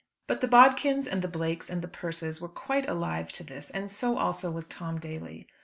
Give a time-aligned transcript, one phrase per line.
[0.25, 3.91] But the Bodkins, and the Blakes, and the Persses were quite alive to this, and
[3.91, 5.45] so also was Tom Daly.